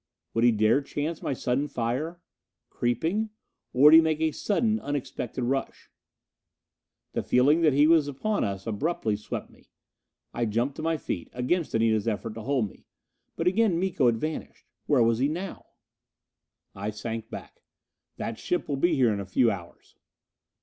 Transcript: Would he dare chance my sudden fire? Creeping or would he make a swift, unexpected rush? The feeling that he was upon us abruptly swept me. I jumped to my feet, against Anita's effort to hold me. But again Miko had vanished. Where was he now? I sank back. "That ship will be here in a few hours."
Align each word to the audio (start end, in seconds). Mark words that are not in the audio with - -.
Would 0.33 0.43
he 0.43 0.51
dare 0.51 0.81
chance 0.81 1.21
my 1.21 1.33
sudden 1.33 1.67
fire? 1.67 2.19
Creeping 2.71 3.29
or 3.71 3.83
would 3.83 3.93
he 3.93 4.01
make 4.01 4.19
a 4.19 4.31
swift, 4.31 4.63
unexpected 4.79 5.43
rush? 5.43 5.91
The 7.13 7.21
feeling 7.21 7.61
that 7.61 7.73
he 7.73 7.85
was 7.85 8.07
upon 8.07 8.43
us 8.43 8.65
abruptly 8.65 9.15
swept 9.15 9.51
me. 9.51 9.69
I 10.33 10.45
jumped 10.45 10.75
to 10.77 10.81
my 10.81 10.97
feet, 10.97 11.29
against 11.33 11.75
Anita's 11.75 12.07
effort 12.07 12.33
to 12.33 12.41
hold 12.41 12.67
me. 12.71 12.87
But 13.35 13.45
again 13.45 13.79
Miko 13.79 14.07
had 14.07 14.17
vanished. 14.17 14.65
Where 14.87 15.03
was 15.03 15.19
he 15.19 15.27
now? 15.27 15.67
I 16.73 16.89
sank 16.89 17.29
back. 17.29 17.61
"That 18.17 18.39
ship 18.39 18.67
will 18.67 18.77
be 18.77 18.95
here 18.95 19.13
in 19.13 19.19
a 19.19 19.25
few 19.27 19.51
hours." 19.51 19.97